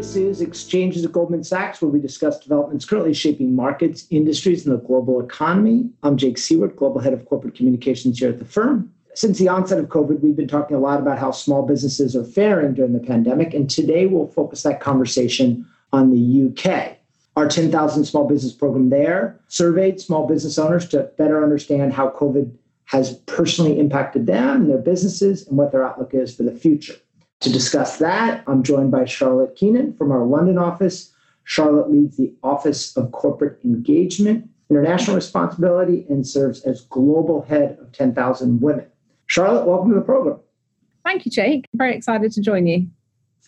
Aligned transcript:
This 0.00 0.16
is 0.16 0.40
Exchanges 0.40 1.04
at 1.04 1.12
Goldman 1.12 1.44
Sachs, 1.44 1.82
where 1.82 1.90
we 1.90 2.00
discuss 2.00 2.40
developments 2.40 2.86
currently 2.86 3.12
shaping 3.12 3.54
markets, 3.54 4.06
industries, 4.08 4.64
and 4.64 4.74
the 4.74 4.80
global 4.80 5.20
economy. 5.20 5.90
I'm 6.02 6.16
Jake 6.16 6.36
Siewert, 6.36 6.76
Global 6.76 7.02
Head 7.02 7.12
of 7.12 7.26
Corporate 7.26 7.54
Communications 7.54 8.18
here 8.18 8.30
at 8.30 8.38
the 8.38 8.46
firm. 8.46 8.90
Since 9.12 9.36
the 9.36 9.48
onset 9.48 9.78
of 9.78 9.90
COVID, 9.90 10.20
we've 10.20 10.34
been 10.34 10.48
talking 10.48 10.74
a 10.74 10.80
lot 10.80 11.00
about 11.00 11.18
how 11.18 11.32
small 11.32 11.66
businesses 11.66 12.16
are 12.16 12.24
faring 12.24 12.72
during 12.72 12.94
the 12.94 12.98
pandemic, 12.98 13.52
and 13.52 13.68
today 13.68 14.06
we'll 14.06 14.28
focus 14.28 14.62
that 14.62 14.80
conversation 14.80 15.66
on 15.92 16.10
the 16.10 16.48
UK. 16.48 16.96
Our 17.36 17.46
10,000 17.46 18.06
small 18.06 18.26
business 18.26 18.54
program 18.54 18.88
there 18.88 19.38
surveyed 19.48 20.00
small 20.00 20.26
business 20.26 20.56
owners 20.56 20.88
to 20.88 21.10
better 21.18 21.44
understand 21.44 21.92
how 21.92 22.08
COVID 22.08 22.50
has 22.86 23.16
personally 23.26 23.78
impacted 23.78 24.26
them 24.26 24.66
their 24.66 24.78
businesses 24.78 25.46
and 25.46 25.58
what 25.58 25.72
their 25.72 25.86
outlook 25.86 26.14
is 26.14 26.34
for 26.34 26.44
the 26.44 26.52
future. 26.56 26.96
To 27.40 27.50
discuss 27.50 27.96
that, 27.98 28.44
I'm 28.46 28.62
joined 28.62 28.90
by 28.90 29.06
Charlotte 29.06 29.56
Keenan 29.56 29.94
from 29.94 30.12
our 30.12 30.24
London 30.26 30.58
office. 30.58 31.10
Charlotte 31.44 31.90
leads 31.90 32.18
the 32.18 32.34
Office 32.42 32.94
of 32.98 33.12
Corporate 33.12 33.58
Engagement, 33.64 34.46
International 34.68 35.16
Responsibility, 35.16 36.04
and 36.10 36.26
serves 36.26 36.60
as 36.64 36.82
Global 36.82 37.40
Head 37.40 37.78
of 37.80 37.92
10,000 37.92 38.60
Women. 38.60 38.84
Charlotte, 39.26 39.64
welcome 39.64 39.88
to 39.88 39.94
the 39.94 40.02
program. 40.02 40.38
Thank 41.02 41.24
you, 41.24 41.32
Jake. 41.32 41.66
Very 41.74 41.94
excited 41.94 42.30
to 42.32 42.42
join 42.42 42.66
you. 42.66 42.86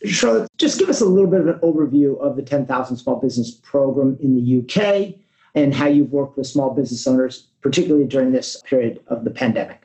Charlotte, 0.06 0.48
just 0.56 0.78
give 0.78 0.88
us 0.88 1.02
a 1.02 1.06
little 1.06 1.30
bit 1.30 1.40
of 1.40 1.48
an 1.48 1.58
overview 1.58 2.18
of 2.18 2.36
the 2.36 2.42
10,000 2.42 2.96
Small 2.96 3.16
Business 3.16 3.50
Program 3.50 4.16
in 4.20 4.34
the 4.34 4.62
UK 4.62 5.16
and 5.54 5.74
how 5.74 5.86
you've 5.86 6.12
worked 6.12 6.38
with 6.38 6.46
small 6.46 6.72
business 6.72 7.06
owners, 7.06 7.48
particularly 7.60 8.06
during 8.06 8.32
this 8.32 8.62
period 8.62 9.00
of 9.08 9.24
the 9.24 9.30
pandemic. 9.30 9.82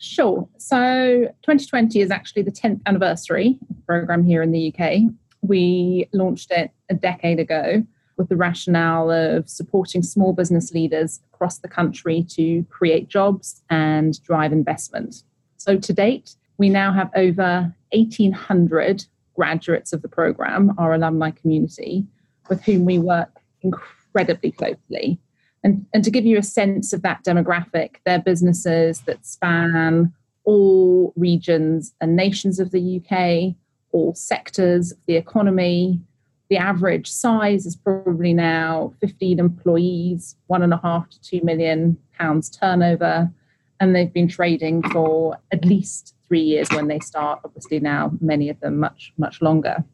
Sure. 0.00 0.48
So 0.56 1.26
2020 1.42 2.00
is 2.00 2.10
actually 2.10 2.40
the 2.40 2.50
10th 2.50 2.80
anniversary 2.86 3.58
of 3.68 3.76
the 3.76 3.82
program 3.82 4.24
here 4.24 4.42
in 4.42 4.50
the 4.50 4.74
UK. 4.74 5.12
We 5.42 6.08
launched 6.14 6.50
it 6.50 6.70
a 6.88 6.94
decade 6.94 7.38
ago 7.38 7.84
with 8.16 8.30
the 8.30 8.36
rationale 8.36 9.10
of 9.10 9.48
supporting 9.48 10.02
small 10.02 10.32
business 10.32 10.72
leaders 10.72 11.20
across 11.34 11.58
the 11.58 11.68
country 11.68 12.24
to 12.30 12.64
create 12.70 13.08
jobs 13.08 13.62
and 13.68 14.22
drive 14.22 14.52
investment. 14.52 15.22
So 15.58 15.76
to 15.76 15.92
date, 15.92 16.34
we 16.56 16.70
now 16.70 16.92
have 16.92 17.10
over 17.14 17.74
1,800 17.92 19.04
graduates 19.34 19.92
of 19.92 20.00
the 20.00 20.08
program, 20.08 20.74
our 20.78 20.94
alumni 20.94 21.30
community, 21.30 22.06
with 22.48 22.64
whom 22.64 22.86
we 22.86 22.98
work 22.98 23.38
incredibly 23.60 24.50
closely 24.50 25.20
and, 25.62 25.84
and 25.92 26.02
to 26.04 26.10
give 26.10 26.24
you 26.24 26.38
a 26.38 26.42
sense 26.42 26.92
of 26.92 27.02
that 27.02 27.24
demographic, 27.24 27.96
they're 28.04 28.20
businesses 28.20 29.00
that 29.02 29.26
span 29.26 30.12
all 30.44 31.12
regions 31.16 31.94
and 32.00 32.16
nations 32.16 32.58
of 32.58 32.70
the 32.70 33.00
UK, 33.00 33.54
all 33.92 34.14
sectors 34.14 34.92
of 34.92 34.98
the 35.06 35.16
economy. 35.16 36.00
The 36.48 36.56
average 36.56 37.10
size 37.10 37.66
is 37.66 37.76
probably 37.76 38.32
now 38.32 38.94
15 39.00 39.38
employees, 39.38 40.36
one 40.46 40.62
and 40.62 40.72
a 40.72 40.80
half 40.82 41.08
to 41.10 41.20
two 41.20 41.40
million 41.42 41.98
pounds 42.18 42.48
turnover. 42.48 43.30
And 43.78 43.94
they've 43.94 44.12
been 44.12 44.28
trading 44.28 44.82
for 44.90 45.38
at 45.52 45.64
least 45.64 46.14
three 46.26 46.42
years 46.42 46.68
when 46.70 46.88
they 46.88 47.00
start. 47.00 47.40
Obviously, 47.44 47.80
now 47.80 48.12
many 48.20 48.48
of 48.48 48.58
them 48.60 48.78
much, 48.78 49.12
much 49.18 49.40
longer. 49.42 49.84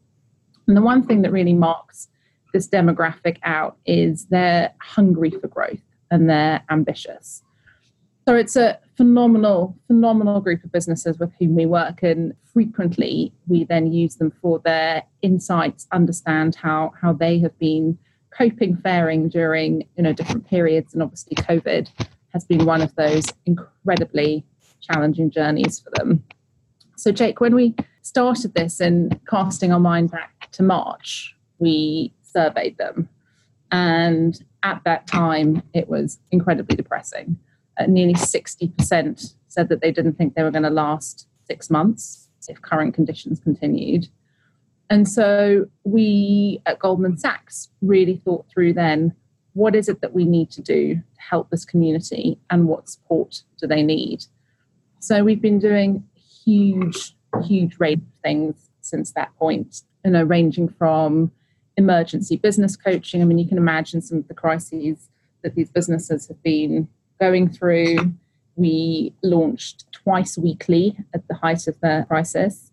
And 0.67 0.75
the 0.75 0.81
one 0.81 1.03
thing 1.03 1.21
that 1.21 1.31
really 1.31 1.53
marks 1.53 2.09
this 2.57 2.67
demographic 2.67 3.37
out 3.43 3.77
is 3.85 4.25
they're 4.25 4.73
hungry 4.81 5.29
for 5.29 5.47
growth 5.47 5.83
and 6.09 6.27
they're 6.27 6.63
ambitious. 6.71 7.43
So 8.27 8.35
it's 8.35 8.55
a 8.55 8.79
phenomenal, 8.95 9.77
phenomenal 9.85 10.41
group 10.41 10.63
of 10.63 10.71
businesses 10.71 11.19
with 11.19 11.31
whom 11.39 11.55
we 11.55 11.67
work, 11.67 12.01
and 12.01 12.33
frequently 12.51 13.31
we 13.45 13.63
then 13.63 13.93
use 13.93 14.15
them 14.15 14.33
for 14.41 14.59
their 14.59 15.03
insights, 15.21 15.87
understand 15.91 16.55
how 16.55 16.93
how 16.99 17.13
they 17.13 17.39
have 17.39 17.57
been 17.59 17.97
coping, 18.35 18.75
faring 18.77 19.29
during 19.29 19.87
you 19.95 20.03
know 20.03 20.13
different 20.13 20.47
periods, 20.47 20.93
and 20.93 21.03
obviously 21.03 21.35
COVID 21.35 21.89
has 22.33 22.43
been 22.43 22.65
one 22.65 22.81
of 22.81 22.93
those 22.95 23.25
incredibly 23.45 24.43
challenging 24.81 25.29
journeys 25.29 25.79
for 25.79 25.91
them. 25.91 26.23
So, 26.97 27.11
Jake, 27.11 27.39
when 27.39 27.53
we 27.53 27.75
started 28.01 28.55
this 28.55 28.79
and 28.79 29.17
casting 29.29 29.71
our 29.71 29.79
mind 29.79 30.09
back 30.11 30.49
to 30.53 30.63
March, 30.63 31.35
we 31.59 32.13
surveyed 32.31 32.77
them. 32.77 33.09
And 33.71 34.43
at 34.63 34.81
that 34.85 35.07
time, 35.07 35.61
it 35.73 35.89
was 35.89 36.19
incredibly 36.31 36.75
depressing. 36.75 37.37
Uh, 37.79 37.85
nearly 37.87 38.13
60% 38.13 39.35
said 39.47 39.69
that 39.69 39.81
they 39.81 39.91
didn't 39.91 40.13
think 40.13 40.35
they 40.35 40.43
were 40.43 40.51
going 40.51 40.63
to 40.63 40.69
last 40.69 41.27
six 41.45 41.69
months 41.69 42.29
if 42.47 42.61
current 42.61 42.93
conditions 42.93 43.39
continued. 43.39 44.07
And 44.89 45.07
so 45.07 45.65
we 45.83 46.61
at 46.65 46.79
Goldman 46.79 47.17
Sachs 47.17 47.69
really 47.81 48.21
thought 48.23 48.45
through 48.49 48.73
then 48.73 49.13
what 49.53 49.75
is 49.75 49.89
it 49.89 50.01
that 50.01 50.13
we 50.13 50.23
need 50.23 50.51
to 50.51 50.61
do 50.61 50.95
to 50.95 51.01
help 51.17 51.49
this 51.49 51.65
community 51.65 52.39
and 52.49 52.67
what 52.67 52.87
support 52.87 53.41
do 53.59 53.67
they 53.67 53.81
need? 53.81 54.23
So 54.99 55.23
we've 55.23 55.41
been 55.41 55.59
doing 55.59 56.03
huge, 56.45 57.15
huge 57.43 57.79
range 57.79 58.01
of 58.01 58.21
things 58.23 58.69
since 58.81 59.11
that 59.13 59.35
point, 59.37 59.81
you 60.05 60.11
know, 60.11 60.23
ranging 60.23 60.69
from 60.69 61.31
emergency 61.77 62.35
business 62.35 62.75
coaching. 62.75 63.21
I 63.21 63.25
mean, 63.25 63.37
you 63.37 63.47
can 63.47 63.57
imagine 63.57 64.01
some 64.01 64.17
of 64.17 64.27
the 64.27 64.33
crises 64.33 65.09
that 65.43 65.55
these 65.55 65.69
businesses 65.69 66.27
have 66.27 66.41
been 66.43 66.87
going 67.19 67.49
through. 67.49 68.13
We 68.55 69.13
launched 69.23 69.91
twice 69.91 70.37
weekly 70.37 70.97
at 71.13 71.27
the 71.27 71.35
height 71.35 71.67
of 71.67 71.79
the 71.81 72.05
crisis 72.07 72.71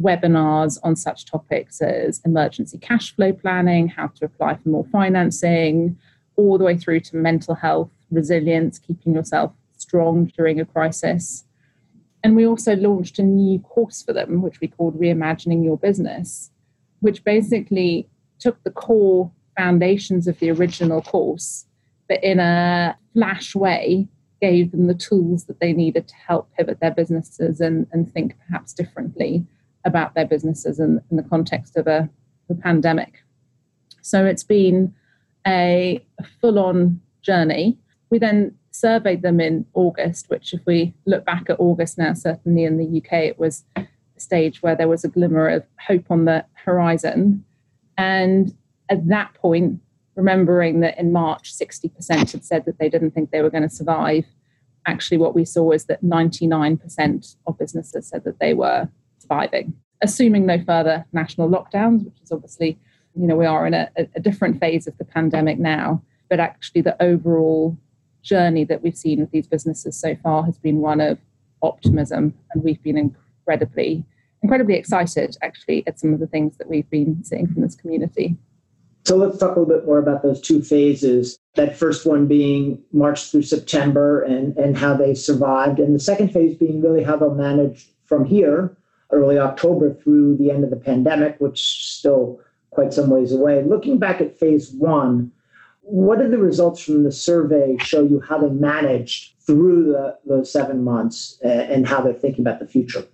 webinars 0.00 0.78
on 0.82 0.96
such 0.96 1.24
topics 1.24 1.80
as 1.80 2.20
emergency 2.24 2.78
cash 2.78 3.14
flow 3.14 3.32
planning, 3.32 3.88
how 3.88 4.08
to 4.08 4.24
apply 4.24 4.56
for 4.56 4.68
more 4.68 4.86
financing, 4.86 5.98
all 6.36 6.58
the 6.58 6.64
way 6.64 6.76
through 6.76 7.00
to 7.00 7.16
mental 7.16 7.54
health, 7.54 7.90
resilience, 8.10 8.78
keeping 8.78 9.14
yourself 9.14 9.52
strong 9.76 10.26
during 10.36 10.60
a 10.60 10.64
crisis. 10.64 11.44
And 12.22 12.36
we 12.36 12.46
also 12.46 12.76
launched 12.76 13.18
a 13.18 13.22
new 13.22 13.58
course 13.60 14.02
for 14.02 14.12
them, 14.12 14.42
which 14.42 14.60
we 14.60 14.68
called 14.68 14.98
Reimagining 14.98 15.64
Your 15.64 15.76
Business, 15.76 16.50
which 17.00 17.24
basically 17.24 18.08
took 18.38 18.62
the 18.64 18.70
core 18.70 19.30
foundations 19.56 20.26
of 20.26 20.38
the 20.38 20.50
original 20.50 21.02
course, 21.02 21.66
but 22.08 22.22
in 22.22 22.38
a 22.40 22.96
flash 23.12 23.54
way, 23.54 24.08
gave 24.40 24.70
them 24.70 24.86
the 24.86 24.94
tools 24.94 25.46
that 25.46 25.60
they 25.60 25.72
needed 25.72 26.06
to 26.08 26.14
help 26.14 26.48
pivot 26.56 26.78
their 26.80 26.92
businesses 26.92 27.60
and, 27.60 27.86
and 27.92 28.12
think 28.12 28.36
perhaps 28.46 28.72
differently 28.72 29.44
about 29.84 30.14
their 30.14 30.26
businesses 30.26 30.78
in, 30.78 31.00
in 31.10 31.16
the 31.16 31.22
context 31.24 31.76
of 31.76 31.86
a, 31.86 32.08
a 32.48 32.54
pandemic. 32.54 33.24
So 34.02 34.24
it's 34.24 34.44
been 34.44 34.94
a, 35.46 36.04
full 36.40 36.58
on 36.58 37.00
journey. 37.22 37.78
We 38.10 38.18
then 38.18 38.54
surveyed 38.70 39.22
them 39.22 39.40
in 39.40 39.66
August, 39.74 40.28
which, 40.30 40.52
if 40.52 40.60
we 40.66 40.94
look 41.06 41.24
back 41.24 41.50
at 41.50 41.60
August 41.60 41.98
now, 41.98 42.14
certainly 42.14 42.64
in 42.64 42.78
the 42.78 42.98
UK, 42.98 43.12
it 43.24 43.38
was 43.38 43.64
a 43.76 43.86
stage 44.16 44.62
where 44.62 44.76
there 44.76 44.88
was 44.88 45.04
a 45.04 45.08
glimmer 45.08 45.48
of 45.48 45.64
hope 45.86 46.10
on 46.10 46.24
the 46.24 46.44
horizon. 46.64 47.44
And 47.98 48.54
at 48.88 49.06
that 49.08 49.34
point, 49.34 49.80
remembering 50.14 50.80
that 50.80 50.98
in 50.98 51.12
March, 51.12 51.52
60% 51.52 52.32
had 52.32 52.44
said 52.44 52.64
that 52.64 52.78
they 52.78 52.88
didn't 52.88 53.10
think 53.10 53.30
they 53.30 53.42
were 53.42 53.50
going 53.50 53.68
to 53.68 53.68
survive, 53.68 54.24
actually, 54.86 55.18
what 55.18 55.34
we 55.34 55.44
saw 55.44 55.64
was 55.64 55.84
that 55.86 56.02
99% 56.02 57.36
of 57.46 57.58
businesses 57.58 58.08
said 58.08 58.24
that 58.24 58.38
they 58.38 58.54
were 58.54 58.88
surviving, 59.18 59.74
assuming 60.02 60.46
no 60.46 60.62
further 60.64 61.04
national 61.12 61.48
lockdowns, 61.48 62.04
which 62.04 62.20
is 62.22 62.32
obviously, 62.32 62.78
you 63.14 63.26
know, 63.26 63.36
we 63.36 63.46
are 63.46 63.66
in 63.66 63.74
a, 63.74 63.90
a 64.14 64.20
different 64.20 64.60
phase 64.60 64.86
of 64.86 64.96
the 64.98 65.04
pandemic 65.04 65.58
now. 65.58 66.02
But 66.30 66.40
actually, 66.40 66.82
the 66.82 67.00
overall 67.02 67.76
journey 68.22 68.64
that 68.64 68.82
we've 68.82 68.96
seen 68.96 69.20
with 69.20 69.30
these 69.30 69.46
businesses 69.46 69.98
so 69.98 70.16
far 70.16 70.44
has 70.44 70.58
been 70.58 70.78
one 70.78 71.00
of 71.00 71.18
optimism, 71.62 72.34
and 72.52 72.62
we've 72.62 72.82
been 72.82 72.98
incredibly 72.98 74.04
incredibly 74.42 74.74
excited 74.74 75.36
actually 75.42 75.86
at 75.86 75.98
some 75.98 76.12
of 76.14 76.20
the 76.20 76.26
things 76.26 76.56
that 76.58 76.68
we've 76.68 76.88
been 76.90 77.22
seeing 77.24 77.46
from 77.46 77.62
this 77.62 77.74
community. 77.74 78.36
So 79.04 79.16
let's 79.16 79.38
talk 79.38 79.56
a 79.56 79.60
little 79.60 79.74
bit 79.74 79.86
more 79.86 79.98
about 79.98 80.22
those 80.22 80.40
two 80.40 80.60
phases. 80.60 81.38
That 81.54 81.76
first 81.76 82.04
one 82.04 82.26
being 82.26 82.82
March 82.92 83.30
through 83.30 83.42
September 83.42 84.22
and, 84.22 84.56
and 84.58 84.76
how 84.76 84.94
they 84.94 85.14
survived, 85.14 85.78
and 85.78 85.94
the 85.94 86.00
second 86.00 86.30
phase 86.30 86.56
being 86.56 86.82
really 86.82 87.02
how 87.02 87.16
they'll 87.16 87.34
manage 87.34 87.88
from 88.04 88.24
here, 88.24 88.76
early 89.10 89.38
October 89.38 89.94
through 89.94 90.36
the 90.36 90.50
end 90.50 90.62
of 90.62 90.70
the 90.70 90.76
pandemic, 90.76 91.36
which 91.38 91.96
still 91.96 92.40
quite 92.70 92.92
some 92.92 93.08
ways 93.08 93.32
away. 93.32 93.62
Looking 93.62 93.98
back 93.98 94.20
at 94.20 94.38
phase 94.38 94.70
one, 94.72 95.32
what 95.80 96.18
did 96.18 96.30
the 96.30 96.38
results 96.38 96.82
from 96.82 97.04
the 97.04 97.12
survey 97.12 97.78
show 97.78 98.02
you 98.02 98.20
how 98.20 98.36
they 98.36 98.50
managed 98.50 99.40
through 99.40 99.84
the, 99.84 100.18
those 100.26 100.52
seven 100.52 100.84
months 100.84 101.38
and 101.42 101.88
how 101.88 102.02
they're 102.02 102.12
thinking 102.12 102.42
about 102.42 102.60
the 102.60 102.66
future? 102.66 103.04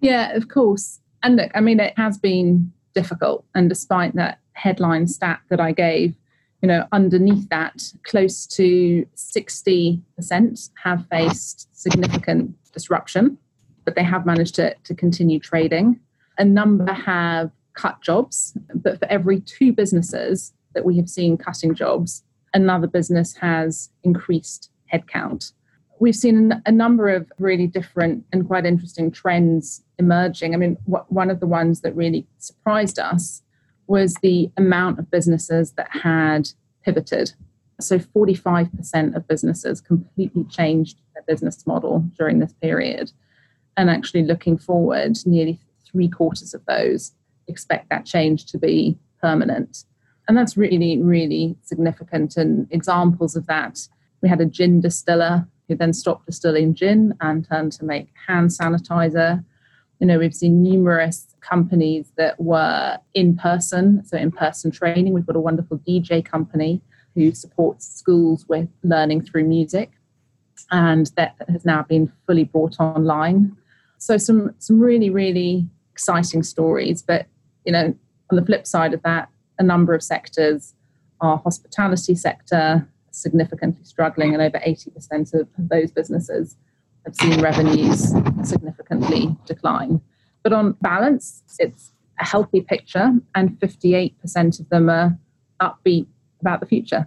Yeah, 0.00 0.32
of 0.32 0.48
course. 0.48 1.00
And 1.22 1.36
look, 1.36 1.50
I 1.54 1.60
mean, 1.60 1.80
it 1.80 1.94
has 1.96 2.18
been 2.18 2.72
difficult. 2.94 3.44
And 3.54 3.68
despite 3.68 4.14
that 4.14 4.40
headline 4.52 5.06
stat 5.06 5.40
that 5.50 5.60
I 5.60 5.72
gave, 5.72 6.14
you 6.62 6.68
know, 6.68 6.86
underneath 6.92 7.48
that, 7.50 7.92
close 8.04 8.46
to 8.48 9.06
60% 9.16 10.70
have 10.82 11.06
faced 11.10 11.68
significant 11.76 12.54
disruption, 12.72 13.38
but 13.84 13.94
they 13.94 14.02
have 14.02 14.26
managed 14.26 14.54
to, 14.56 14.74
to 14.84 14.94
continue 14.94 15.38
trading. 15.38 16.00
A 16.38 16.44
number 16.44 16.92
have 16.92 17.50
cut 17.74 18.00
jobs, 18.02 18.56
but 18.74 18.98
for 18.98 19.06
every 19.06 19.40
two 19.40 19.72
businesses 19.72 20.52
that 20.74 20.84
we 20.84 20.96
have 20.96 21.08
seen 21.08 21.36
cutting 21.36 21.74
jobs, 21.74 22.24
another 22.54 22.86
business 22.86 23.36
has 23.36 23.90
increased 24.02 24.70
headcount. 24.92 25.52
We've 25.98 26.14
seen 26.14 26.52
a 26.66 26.72
number 26.72 27.08
of 27.08 27.30
really 27.38 27.66
different 27.66 28.24
and 28.32 28.46
quite 28.46 28.66
interesting 28.66 29.10
trends 29.10 29.82
emerging. 29.98 30.54
I 30.54 30.58
mean, 30.58 30.76
one 30.84 31.30
of 31.30 31.40
the 31.40 31.46
ones 31.46 31.80
that 31.80 31.96
really 31.96 32.26
surprised 32.38 32.98
us 32.98 33.42
was 33.86 34.14
the 34.22 34.50
amount 34.56 34.98
of 34.98 35.10
businesses 35.10 35.72
that 35.72 35.88
had 35.90 36.50
pivoted. 36.84 37.32
So 37.80 37.98
45% 37.98 39.16
of 39.16 39.28
businesses 39.28 39.80
completely 39.80 40.44
changed 40.44 40.98
their 41.14 41.22
business 41.26 41.66
model 41.66 42.04
during 42.18 42.40
this 42.40 42.52
period. 42.54 43.12
And 43.76 43.90
actually, 43.90 44.22
looking 44.22 44.56
forward, 44.56 45.18
nearly 45.26 45.60
three 45.90 46.08
quarters 46.08 46.54
of 46.54 46.64
those 46.66 47.12
expect 47.48 47.90
that 47.90 48.06
change 48.06 48.46
to 48.46 48.58
be 48.58 48.98
permanent. 49.20 49.84
And 50.26 50.36
that's 50.36 50.56
really, 50.56 51.00
really 51.00 51.56
significant. 51.62 52.36
And 52.36 52.66
examples 52.70 53.36
of 53.36 53.46
that 53.46 53.86
we 54.22 54.28
had 54.28 54.40
a 54.40 54.46
gin 54.46 54.80
distiller 54.80 55.46
who 55.68 55.74
then 55.74 55.92
stopped 55.92 56.26
distilling 56.26 56.74
gin 56.74 57.14
and 57.20 57.46
turned 57.48 57.72
to 57.72 57.84
make 57.84 58.08
hand 58.26 58.50
sanitizer. 58.50 59.44
You 60.00 60.06
know, 60.06 60.18
we've 60.18 60.34
seen 60.34 60.62
numerous 60.62 61.34
companies 61.40 62.12
that 62.16 62.40
were 62.40 62.98
in 63.14 63.36
person, 63.36 64.04
so 64.04 64.16
in 64.16 64.30
person 64.30 64.70
training. 64.70 65.12
We've 65.12 65.26
got 65.26 65.36
a 65.36 65.40
wonderful 65.40 65.78
DJ 65.78 66.24
company 66.24 66.82
who 67.14 67.32
supports 67.32 67.86
schools 67.86 68.44
with 68.48 68.68
learning 68.82 69.22
through 69.22 69.44
music, 69.44 69.92
and 70.70 71.10
that 71.16 71.34
has 71.48 71.64
now 71.64 71.82
been 71.82 72.12
fully 72.26 72.44
brought 72.44 72.78
online. 72.78 73.56
So 73.98 74.18
some 74.18 74.54
some 74.58 74.78
really 74.78 75.10
really 75.10 75.66
exciting 75.92 76.42
stories. 76.42 77.02
But 77.02 77.26
you 77.64 77.72
know, 77.72 77.94
on 78.30 78.36
the 78.36 78.44
flip 78.44 78.66
side 78.66 78.92
of 78.92 79.02
that, 79.02 79.30
a 79.58 79.62
number 79.62 79.94
of 79.94 80.02
sectors, 80.02 80.74
our 81.20 81.38
hospitality 81.38 82.14
sector, 82.14 82.86
significantly 83.16 83.84
struggling, 83.84 84.34
and 84.34 84.42
over 84.42 84.58
80% 84.58 85.34
of 85.34 85.48
those 85.58 85.90
businesses 85.90 86.56
have 87.04 87.14
seen 87.14 87.40
revenues 87.40 88.12
significantly 88.42 89.36
decline. 89.46 90.00
But 90.42 90.52
on 90.52 90.76
balance, 90.80 91.42
it's 91.58 91.92
a 92.20 92.24
healthy 92.24 92.60
picture, 92.60 93.12
and 93.34 93.50
58% 93.58 94.60
of 94.60 94.68
them 94.68 94.88
are 94.88 95.18
upbeat 95.60 96.06
about 96.40 96.60
the 96.60 96.66
future. 96.66 97.06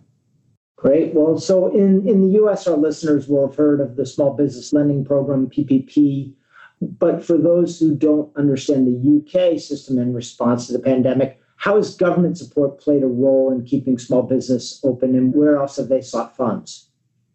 Great. 0.77 1.13
Well, 1.13 1.37
so 1.37 1.73
in, 1.73 2.07
in 2.07 2.21
the 2.21 2.41
US, 2.41 2.65
our 2.65 2.77
listeners 2.77 3.27
will 3.27 3.47
have 3.47 3.55
heard 3.55 3.81
of 3.81 3.97
the 3.97 4.05
Small 4.05 4.33
Business 4.33 4.71
Lending 4.71 5.03
Program, 5.03 5.49
PPP. 5.49 6.33
But 6.81 7.23
for 7.23 7.37
those 7.37 7.77
who 7.77 7.95
don't 7.95 8.35
understand 8.37 8.87
the 8.87 9.19
UK 9.19 9.59
system 9.59 9.97
in 9.97 10.13
response 10.13 10.67
to 10.67 10.73
the 10.73 10.79
pandemic, 10.79 11.41
how 11.59 11.75
has 11.75 11.93
government 11.93 12.37
support 12.37 12.79
played 12.79 13.03
a 13.03 13.07
role 13.07 13.51
in 13.51 13.65
keeping 13.65 13.99
small 13.99 14.23
business 14.23 14.79
open 14.81 15.13
and 15.13 15.35
where 15.35 15.57
else 15.57 15.75
have 15.75 15.89
they 15.89 15.99
sought 15.99 16.35
funds? 16.35 16.87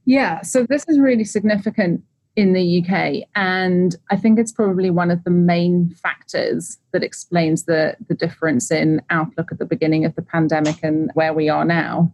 Yeah, 0.06 0.40
so 0.40 0.64
this 0.66 0.82
is 0.88 0.98
really 0.98 1.24
significant 1.24 2.02
in 2.34 2.54
the 2.54 2.82
UK. 2.82 3.28
And 3.36 3.94
I 4.10 4.16
think 4.16 4.38
it's 4.38 4.50
probably 4.50 4.88
one 4.88 5.10
of 5.10 5.22
the 5.24 5.30
main 5.30 5.90
factors 5.90 6.78
that 6.92 7.02
explains 7.02 7.64
the, 7.64 7.96
the 8.08 8.14
difference 8.14 8.70
in 8.70 9.02
outlook 9.10 9.52
at 9.52 9.58
the 9.58 9.66
beginning 9.66 10.06
of 10.06 10.14
the 10.14 10.22
pandemic 10.22 10.76
and 10.82 11.10
where 11.12 11.34
we 11.34 11.50
are 11.50 11.66
now. 11.66 12.10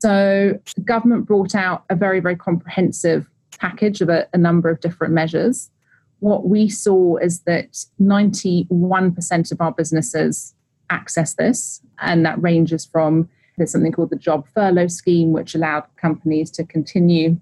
So, 0.00 0.58
the 0.76 0.82
government 0.82 1.26
brought 1.26 1.54
out 1.54 1.84
a 1.88 1.96
very, 1.96 2.20
very 2.20 2.36
comprehensive 2.36 3.26
package 3.58 4.02
of 4.02 4.10
a, 4.10 4.28
a 4.34 4.38
number 4.38 4.68
of 4.68 4.80
different 4.80 5.14
measures. 5.14 5.70
What 6.18 6.48
we 6.48 6.68
saw 6.68 7.16
is 7.16 7.40
that 7.40 7.72
91% 7.98 9.52
of 9.52 9.60
our 9.60 9.72
businesses 9.72 10.54
access 10.90 11.34
this. 11.34 11.80
And 12.00 12.24
that 12.26 12.40
ranges 12.42 12.84
from 12.84 13.28
there's 13.56 13.72
something 13.72 13.92
called 13.92 14.10
the 14.10 14.16
Job 14.16 14.46
Furlough 14.54 14.88
Scheme, 14.88 15.32
which 15.32 15.54
allowed 15.54 15.84
companies 15.96 16.50
to 16.52 16.64
continue. 16.64 17.38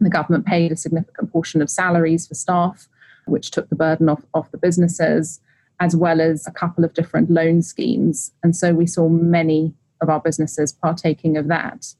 The 0.00 0.08
government 0.08 0.46
paid 0.46 0.72
a 0.72 0.76
significant 0.76 1.30
portion 1.30 1.60
of 1.60 1.68
salaries 1.68 2.26
for 2.26 2.34
staff, 2.34 2.88
which 3.26 3.50
took 3.50 3.68
the 3.68 3.76
burden 3.76 4.08
off, 4.08 4.24
off 4.32 4.50
the 4.52 4.58
businesses, 4.58 5.40
as 5.78 5.94
well 5.94 6.20
as 6.20 6.46
a 6.46 6.50
couple 6.50 6.82
of 6.82 6.94
different 6.94 7.30
loan 7.30 7.60
schemes. 7.60 8.32
And 8.42 8.56
so 8.56 8.72
we 8.72 8.86
saw 8.86 9.08
many 9.08 9.74
of 10.00 10.08
our 10.08 10.20
businesses 10.20 10.72
partaking 10.72 11.36
of 11.36 11.48
that. 11.48 11.94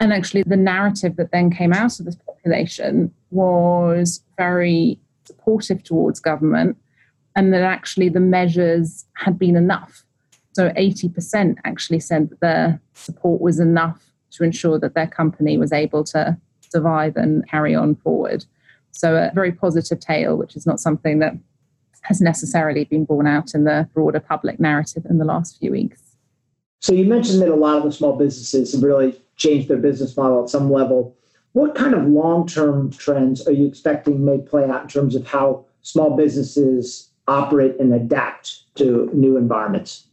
And 0.00 0.14
actually, 0.14 0.44
the 0.44 0.56
narrative 0.56 1.16
that 1.16 1.30
then 1.30 1.50
came 1.50 1.74
out 1.74 2.00
of 2.00 2.06
this 2.06 2.16
population 2.16 3.12
was 3.30 4.24
very 4.38 4.98
supportive 5.24 5.84
towards 5.84 6.18
government 6.18 6.78
and 7.40 7.54
that 7.54 7.62
actually 7.62 8.10
the 8.10 8.20
measures 8.20 9.06
had 9.14 9.38
been 9.38 9.56
enough. 9.56 10.04
So 10.52 10.68
80% 10.72 11.56
actually 11.64 12.00
said 12.00 12.28
that 12.28 12.40
their 12.40 12.80
support 12.92 13.40
was 13.40 13.58
enough 13.58 14.12
to 14.32 14.44
ensure 14.44 14.78
that 14.78 14.92
their 14.92 15.06
company 15.06 15.56
was 15.56 15.72
able 15.72 16.04
to 16.04 16.36
survive 16.60 17.16
and 17.16 17.48
carry 17.48 17.74
on 17.74 17.94
forward. 17.94 18.44
So 18.90 19.16
a 19.16 19.30
very 19.34 19.52
positive 19.52 20.00
tale, 20.00 20.36
which 20.36 20.54
is 20.54 20.66
not 20.66 20.80
something 20.80 21.18
that 21.20 21.32
has 22.02 22.20
necessarily 22.20 22.84
been 22.84 23.06
borne 23.06 23.26
out 23.26 23.54
in 23.54 23.64
the 23.64 23.88
broader 23.94 24.20
public 24.20 24.60
narrative 24.60 25.06
in 25.08 25.16
the 25.16 25.24
last 25.24 25.58
few 25.58 25.70
weeks. 25.70 26.02
So 26.80 26.92
you 26.92 27.06
mentioned 27.06 27.40
that 27.40 27.48
a 27.48 27.56
lot 27.56 27.78
of 27.78 27.84
the 27.84 27.92
small 27.92 28.18
businesses 28.18 28.74
have 28.74 28.82
really 28.82 29.18
changed 29.36 29.68
their 29.68 29.78
business 29.78 30.14
model 30.14 30.42
at 30.42 30.50
some 30.50 30.70
level. 30.70 31.16
What 31.52 31.74
kind 31.74 31.94
of 31.94 32.06
long-term 32.06 32.90
trends 32.90 33.46
are 33.48 33.52
you 33.52 33.66
expecting 33.66 34.26
may 34.26 34.38
play 34.38 34.68
out 34.68 34.82
in 34.82 34.88
terms 34.88 35.14
of 35.16 35.26
how 35.26 35.64
small 35.80 36.14
businesses 36.18 37.09
operate 37.30 37.78
and 37.78 37.94
adapt 37.94 38.74
to 38.76 39.08
new 39.12 39.36
environments? 39.36 40.06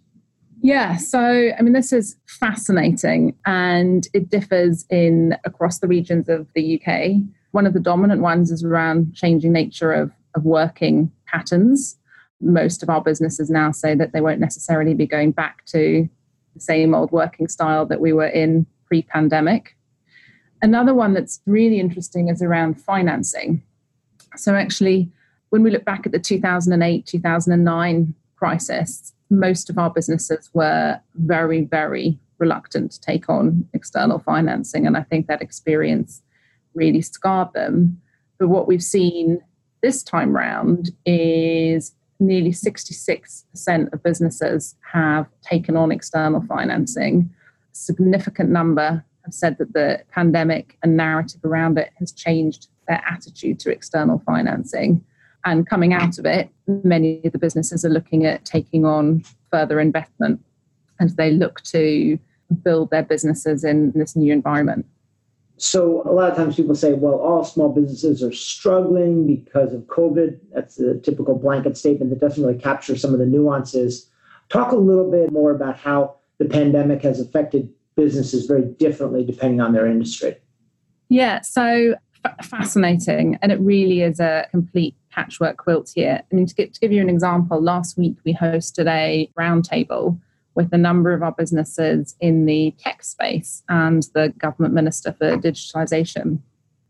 Yeah, 0.61 0.97
so 0.97 1.51
I 1.57 1.61
mean, 1.61 1.73
this 1.73 1.93
is 1.93 2.17
fascinating 2.25 3.35
and 3.45 4.07
it 4.13 4.29
differs 4.29 4.85
in 4.89 5.35
across 5.45 5.79
the 5.79 5.87
regions 5.87 6.29
of 6.29 6.47
the 6.53 6.81
UK. 6.81 7.21
One 7.51 7.67
of 7.67 7.73
the 7.73 7.79
dominant 7.79 8.21
ones 8.21 8.51
is 8.51 8.63
around 8.63 9.13
changing 9.13 9.51
nature 9.51 9.93
of, 9.93 10.11
of 10.35 10.43
working 10.45 11.11
patterns. 11.25 11.97
Most 12.41 12.81
of 12.81 12.89
our 12.89 13.01
businesses 13.01 13.49
now 13.49 13.71
say 13.71 13.95
that 13.95 14.13
they 14.13 14.21
won't 14.21 14.39
necessarily 14.39 14.93
be 14.93 15.05
going 15.05 15.31
back 15.31 15.65
to 15.67 16.09
the 16.53 16.59
same 16.59 16.93
old 16.93 17.11
working 17.11 17.47
style 17.47 17.85
that 17.85 18.01
we 18.01 18.13
were 18.13 18.27
in 18.27 18.65
pre 18.85 19.03
pandemic. 19.03 19.75
Another 20.61 20.93
one 20.93 21.13
that's 21.13 21.39
really 21.45 21.79
interesting 21.79 22.29
is 22.29 22.41
around 22.41 22.81
financing. 22.81 23.61
So, 24.35 24.55
actually, 24.55 25.11
when 25.50 25.63
we 25.63 25.72
look 25.72 25.86
back 25.86 26.06
at 26.06 26.12
the 26.12 26.20
2008 26.20 27.06
2009 27.06 28.13
crisis, 28.36 29.13
most 29.30 29.70
of 29.70 29.77
our 29.77 29.89
businesses 29.89 30.50
were 30.54 31.00
very, 31.16 31.62
very 31.62 32.20
reluctant 32.39 32.92
to 32.92 33.01
take 33.01 33.30
on 33.30 33.68
external 33.74 34.20
financing. 34.20 34.86
And 34.86 34.96
I 34.96 35.04
think 35.04 35.27
that 35.27 35.42
experience 35.42 36.22
really 36.74 37.01
scarred 37.01 37.54
them. 37.54 38.00
But 38.39 38.50
what 38.50 38.68
we've 38.68 38.84
seen 38.84 39.42
this 39.82 40.04
time 40.04 40.36
round 40.36 40.92
is 41.06 41.94
nearly 42.20 42.51
66% 42.51 43.94
of 43.94 44.04
businesses 44.04 44.75
have 44.92 45.27
taken 45.42 45.75
on 45.75 45.92
external 45.92 46.42
financing. 46.42 47.30
A 47.72 47.75
significant 47.75 48.50
number 48.50 49.04
have 49.24 49.34
said 49.34 49.58
that 49.58 49.74
the 49.74 50.01
pandemic 50.12 50.77
and 50.84 50.98
narrative 50.98 51.42
around 51.44 51.77
it 51.77 51.92
has 52.00 52.12
changed 52.12 52.68
their 52.88 53.01
attitude 53.10 53.60
to 53.60 53.72
external 53.72 54.22
financing. 54.25 55.04
And 55.46 55.67
coming 55.67 55.94
out 55.94 56.17
of 56.17 56.25
it, 56.25 56.50
many 56.67 57.22
of 57.24 57.32
the 57.32 57.39
businesses 57.39 57.86
are 57.86 57.89
looking 57.89 58.25
at 58.25 58.44
taking 58.44 58.86
on 58.86 59.24
further 59.51 59.79
investment 59.79 60.44
as 61.00 61.15
they 61.15 61.32
look 61.32 61.62
to 61.63 62.20
build 62.63 62.89
their 62.89 63.03
businesses 63.03 63.63
in 63.63 63.91
this 63.94 64.15
new 64.15 64.34
environment. 64.34 64.86
So, 65.60 66.03
a 66.06 66.12
lot 66.12 66.29
of 66.29 66.38
times 66.38 66.56
people 66.56 66.75
say, 66.75 66.94
well, 66.94 67.15
all 67.15 67.44
small 67.44 67.70
businesses 67.70 68.22
are 68.22 68.32
struggling 68.32 69.25
because 69.25 69.74
of 69.74 69.82
COVID. 69.84 70.38
That's 70.53 70.79
a 70.79 71.00
typical 71.00 71.36
blanket 71.36 71.77
statement 71.77 72.12
that 72.12 72.20
doesn't 72.20 72.44
really 72.44 72.60
capture 72.60 72.96
some 72.96 73.12
of 73.13 73.20
the 73.20 73.25
nuances. 73.25 74.08
Talk 74.50 74.72
a 74.72 74.75
little 74.75 75.10
bit 75.10 75.32
more 75.32 75.51
about 75.51 75.77
how 75.77 76.17
the 76.38 76.46
pandemic 76.46 77.01
has 77.01 77.20
affected 77.20 77.70
businesses 77.96 78.46
very 78.46 78.63
differently 78.63 79.25
depending 79.25 79.60
on 79.60 79.74
their 79.74 79.88
industry. 79.88 80.36
Yeah, 81.10 81.41
so 81.41 81.96
f- 82.24 82.46
fascinating. 82.46 83.39
And 83.41 83.51
it 83.51 83.60
really 83.60 84.01
is 84.01 84.20
a 84.20 84.46
complete 84.51 84.96
patchwork 85.17 85.57
quilt 85.57 85.91
here. 85.95 86.21
I 86.31 86.36
mean, 86.36 86.45
to, 86.45 86.53
get, 86.53 86.75
to 86.75 86.79
give 86.79 86.91
you 86.91 87.01
an 87.01 87.09
example, 87.09 87.59
last 87.59 87.97
week 87.97 88.17
we 88.24 88.36
hosted 88.36 88.88
a 88.88 89.29
roundtable 89.38 90.19
with 90.53 90.71
a 90.71 90.77
number 90.77 91.12
of 91.12 91.24
our 91.24 91.31
businesses 91.31 92.15
in 92.19 92.45
the 92.45 92.74
tech 92.77 93.03
space 93.03 93.63
and 93.67 94.03
the 94.13 94.29
government 94.38 94.75
minister 94.75 95.12
for 95.12 95.36
digitalization. 95.38 96.39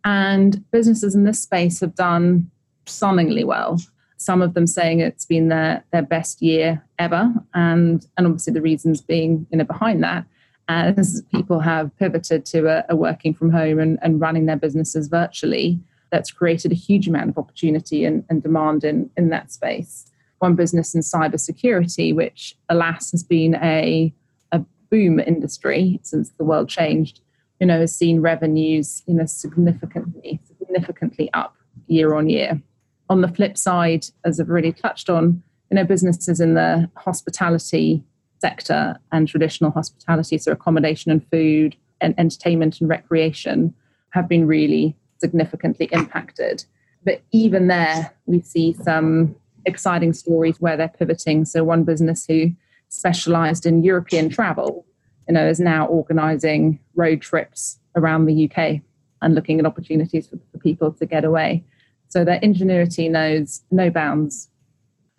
And 0.04 0.70
businesses 0.72 1.16
in 1.16 1.24
this 1.24 1.40
space 1.40 1.80
have 1.80 1.96
done 1.96 2.52
stunningly 2.86 3.46
well. 3.46 3.80
Some 4.18 4.42
of 4.42 4.54
them 4.54 4.68
saying 4.68 5.00
it's 5.00 5.26
been 5.26 5.48
their, 5.48 5.86
their 5.92 6.02
best 6.02 6.42
year 6.42 6.84
ever. 7.00 7.34
And, 7.54 8.06
and 8.18 8.28
obviously 8.28 8.54
the 8.54 8.62
reasons 8.62 9.00
being 9.00 9.48
you 9.52 9.58
know, 9.58 9.64
behind 9.64 10.04
that 10.04 10.26
as 10.70 11.24
people 11.32 11.62
have 11.62 11.96
pivoted 11.98 12.46
to 12.46 12.68
a, 12.68 12.86
a 12.90 12.96
working 12.96 13.34
from 13.34 13.52
home 13.52 13.80
and, 13.80 13.98
and 14.02 14.20
running 14.20 14.48
their 14.48 14.58
businesses 14.58 15.08
virtually 15.08 15.80
that's 16.12 16.32
created 16.32 16.72
a 16.72 16.76
huge 16.76 17.08
amount 17.08 17.30
of 17.30 17.38
opportunity 17.38 18.06
and, 18.06 18.24
and 18.30 18.42
demand 18.44 18.84
in, 18.84 19.10
in 19.18 19.30
that 19.30 19.52
space. 19.52 20.06
one 20.40 20.56
business 20.56 20.94
in 20.94 21.02
cybersecurity, 21.02 22.14
which 22.16 22.56
alas 22.70 23.12
has 23.12 23.24
been 23.24 23.56
a, 23.56 24.14
a 24.52 24.64
boom 24.90 25.20
industry 25.20 26.00
since 26.04 26.32
the 26.38 26.44
world 26.44 26.70
changed, 26.70 27.22
you 27.60 27.68
know, 27.68 27.80
has 27.80 27.96
seen 27.96 28.22
revenues, 28.22 29.04
you 29.08 29.14
know, 29.14 29.26
significantly, 29.26 30.40
significantly 30.48 31.30
up 31.34 31.56
year 31.88 32.14
on 32.14 32.30
year. 32.30 32.62
On 33.10 33.22
the 33.22 33.28
flip 33.28 33.58
side, 33.58 34.06
as 34.26 34.40
I've 34.40 34.50
already 34.50 34.74
touched 34.74 35.10
on, 35.10 35.42
you 35.72 35.76
know, 35.76 35.84
businesses 35.84 36.40
in 36.40 36.54
the 36.54 36.90
hospitality 36.96 38.04
sector 38.40 38.98
and 39.12 39.28
traditional 39.28 39.72
hospitality, 39.72 40.38
so 40.38 40.52
accommodation 40.52 41.12
and 41.12 41.26
food 41.32 41.76
and 42.00 42.14
entertainment 42.20 42.80
and 42.80 42.90
recreation, 42.90 43.74
have 44.12 44.30
been 44.30 44.46
really 44.46 44.96
significantly 45.20 45.90
impacted. 45.92 46.64
But 47.04 47.22
even 47.32 47.68
there, 47.68 48.14
we 48.26 48.42
see 48.42 48.74
some 48.74 49.36
exciting 49.66 50.14
stories 50.14 50.60
where 50.60 50.78
they're 50.78 50.88
pivoting. 50.88 51.46
So 51.46 51.64
one 51.64 51.84
business 51.84 52.26
who 52.26 52.52
specialized 52.90 53.66
in 53.66 53.84
European 53.84 54.30
travel, 54.30 54.86
you 55.28 55.34
know, 55.34 55.48
is 55.48 55.60
now 55.60 55.86
organizing 55.88 56.80
road 56.96 57.22
trips 57.22 57.80
around 57.96 58.26
the 58.26 58.50
UK 58.50 58.82
and 59.22 59.36
looking 59.36 59.60
at 59.60 59.66
opportunities 59.66 60.28
for, 60.28 60.38
for 60.52 60.58
people 60.60 60.92
to 60.94 61.06
get 61.06 61.26
away. 61.26 61.64
So 62.08 62.24
their 62.24 62.40
ingenuity 62.42 63.10
knows 63.10 63.62
no 63.72 63.90
bounds. 63.90 64.50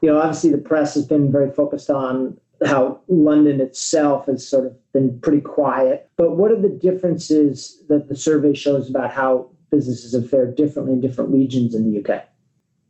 You 0.01 0.11
know, 0.11 0.21
obviously 0.21 0.51
the 0.51 0.59
press 0.59 0.95
has 0.95 1.07
been 1.07 1.31
very 1.31 1.51
focused 1.51 1.91
on 1.91 2.39
how 2.65 3.01
London 3.09 3.61
itself 3.61 4.27
has 4.27 4.47
sort 4.47 4.67
of 4.67 4.93
been 4.93 5.21
pretty 5.21 5.41
quiet. 5.41 6.11
But 6.17 6.37
what 6.37 6.51
are 6.51 6.61
the 6.61 6.69
differences 6.69 7.83
that 7.89 8.09
the 8.09 8.17
survey 8.17 8.55
shows 8.55 8.89
about 8.89 9.13
how 9.13 9.51
businesses 9.71 10.15
have 10.15 10.29
fared 10.29 10.57
differently 10.57 10.95
in 10.95 11.01
different 11.01 11.31
regions 11.31 11.75
in 11.75 11.91
the 11.91 12.01
UK? 12.01 12.25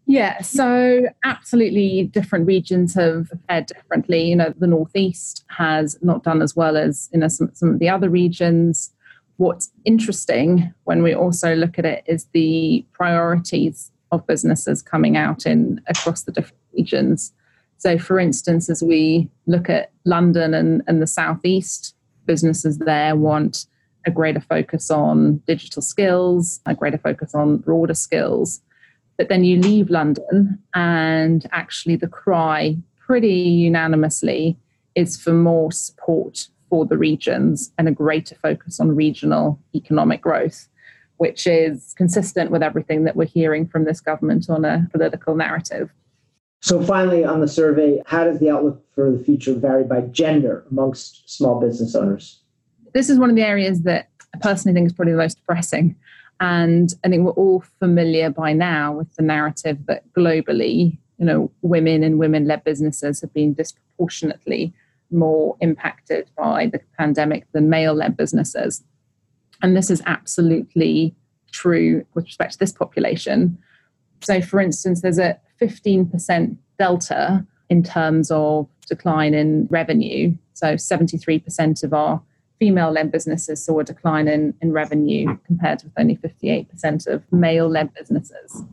Yeah, 0.06 0.40
so 0.40 1.02
absolutely 1.24 2.04
different 2.04 2.46
regions 2.46 2.94
have 2.94 3.30
fared 3.46 3.66
differently. 3.66 4.22
You 4.30 4.36
know, 4.36 4.54
the 4.58 4.66
Northeast 4.66 5.44
has 5.48 5.98
not 6.00 6.24
done 6.24 6.40
as 6.40 6.56
well 6.56 6.78
as 6.78 7.10
you 7.12 7.20
know 7.20 7.28
some, 7.28 7.50
some 7.52 7.70
of 7.70 7.78
the 7.78 7.90
other 7.90 8.08
regions. 8.08 8.90
What's 9.36 9.70
interesting 9.84 10.72
when 10.84 11.02
we 11.02 11.14
also 11.14 11.54
look 11.54 11.78
at 11.78 11.84
it 11.84 12.04
is 12.06 12.26
the 12.32 12.86
priorities 12.92 13.92
of 14.10 14.26
businesses 14.26 14.80
coming 14.80 15.16
out 15.16 15.44
in 15.44 15.80
across 15.86 16.22
the 16.22 16.32
different 16.32 16.62
regions. 16.72 17.32
So, 17.76 17.98
for 17.98 18.18
instance, 18.18 18.70
as 18.70 18.82
we 18.82 19.28
look 19.46 19.68
at 19.68 19.92
London 20.04 20.54
and, 20.54 20.82
and 20.86 21.02
the 21.02 21.06
Southeast, 21.06 21.94
businesses 22.24 22.78
there 22.78 23.14
want 23.14 23.66
a 24.08 24.10
greater 24.10 24.40
focus 24.40 24.90
on 24.90 25.36
digital 25.46 25.82
skills, 25.82 26.60
a 26.66 26.74
greater 26.74 26.98
focus 26.98 27.34
on 27.34 27.58
broader 27.58 27.94
skills. 27.94 28.60
But 29.16 29.28
then 29.28 29.44
you 29.44 29.60
leave 29.60 29.90
London, 29.90 30.58
and 30.74 31.46
actually, 31.52 31.96
the 31.96 32.08
cry 32.08 32.76
pretty 32.98 33.34
unanimously 33.34 34.56
is 34.94 35.20
for 35.20 35.32
more 35.32 35.70
support 35.72 36.48
for 36.68 36.84
the 36.84 36.98
regions 36.98 37.72
and 37.78 37.88
a 37.88 37.92
greater 37.92 38.34
focus 38.34 38.80
on 38.80 38.94
regional 38.94 39.58
economic 39.74 40.20
growth, 40.20 40.68
which 41.16 41.46
is 41.46 41.94
consistent 41.96 42.50
with 42.50 42.62
everything 42.62 43.04
that 43.04 43.16
we're 43.16 43.24
hearing 43.26 43.66
from 43.66 43.84
this 43.84 44.00
government 44.00 44.48
on 44.48 44.64
a 44.64 44.86
political 44.92 45.34
narrative. 45.34 45.90
So, 46.60 46.82
finally, 46.82 47.24
on 47.24 47.40
the 47.40 47.48
survey, 47.48 48.02
how 48.06 48.24
does 48.24 48.40
the 48.40 48.50
outlook 48.50 48.82
for 48.94 49.10
the 49.10 49.22
future 49.22 49.54
vary 49.54 49.84
by 49.84 50.00
gender 50.02 50.64
amongst 50.70 51.28
small 51.30 51.60
business 51.60 51.94
owners? 51.94 52.40
This 52.98 53.10
is 53.10 53.20
one 53.20 53.30
of 53.30 53.36
the 53.36 53.44
areas 53.44 53.82
that 53.82 54.08
I 54.34 54.38
personally 54.38 54.74
think 54.74 54.88
is 54.88 54.92
probably 54.92 55.12
the 55.12 55.18
most 55.18 55.36
depressing. 55.36 55.94
And 56.40 56.92
I 57.04 57.08
think 57.08 57.24
we're 57.24 57.30
all 57.30 57.62
familiar 57.78 58.28
by 58.28 58.52
now 58.52 58.92
with 58.92 59.14
the 59.14 59.22
narrative 59.22 59.78
that 59.86 60.12
globally, 60.14 60.98
you 61.16 61.24
know, 61.24 61.48
women 61.62 62.02
and 62.02 62.18
women 62.18 62.48
led 62.48 62.64
businesses 62.64 63.20
have 63.20 63.32
been 63.32 63.54
disproportionately 63.54 64.72
more 65.12 65.56
impacted 65.60 66.28
by 66.36 66.66
the 66.66 66.80
pandemic 66.98 67.46
than 67.52 67.70
male 67.70 67.94
led 67.94 68.16
businesses. 68.16 68.82
And 69.62 69.76
this 69.76 69.92
is 69.92 70.02
absolutely 70.04 71.14
true 71.52 72.04
with 72.14 72.24
respect 72.24 72.54
to 72.54 72.58
this 72.58 72.72
population. 72.72 73.58
So, 74.22 74.42
for 74.42 74.58
instance, 74.58 75.02
there's 75.02 75.20
a 75.20 75.38
15% 75.60 76.56
delta 76.80 77.46
in 77.70 77.84
terms 77.84 78.32
of 78.32 78.66
decline 78.88 79.34
in 79.34 79.68
revenue. 79.70 80.34
So, 80.54 80.74
73% 80.74 81.84
of 81.84 81.94
our 81.94 82.20
female 82.58 82.90
led 82.90 83.12
businesses 83.12 83.64
saw 83.64 83.80
a 83.80 83.84
decline 83.84 84.28
in, 84.28 84.54
in 84.60 84.72
revenue 84.72 85.36
compared 85.46 85.82
with 85.82 85.92
only 85.98 86.16
58% 86.16 87.06
of 87.06 87.22
male 87.32 87.68
led 87.68 87.92
businesses. 87.94 88.64